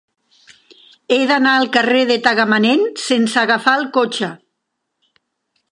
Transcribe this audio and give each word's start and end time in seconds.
He 1.17 1.19
d'anar 1.31 1.51
al 1.57 1.69
carrer 1.75 2.01
de 2.13 2.17
Tagamanent 2.29 2.83
sense 3.05 3.41
agafar 3.45 3.75
el 3.83 3.89
cotxe. 3.99 4.33